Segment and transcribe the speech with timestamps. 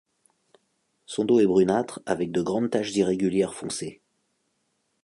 [1.05, 4.01] Son dos est brunâtre avec de grandes taches irrégulières foncées.